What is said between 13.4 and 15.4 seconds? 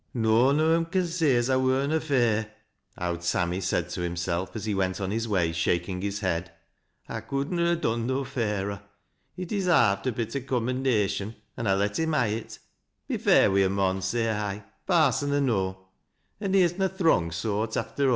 wi' a mon, Bay I, parson